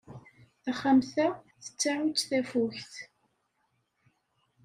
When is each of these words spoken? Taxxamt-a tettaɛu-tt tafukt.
Taxxamt-a 0.63 1.27
tettaɛu-tt 1.63 2.25
tafukt. 2.29 2.93